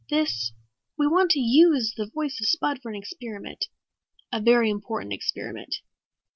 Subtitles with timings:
[0.09, 0.51] "This
[0.97, 3.65] we want to use the voice of Spud for an experiment.
[4.33, 5.75] A very important experiment.